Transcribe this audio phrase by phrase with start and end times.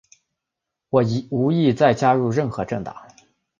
[0.89, 2.95] 我无意再加入任何政党。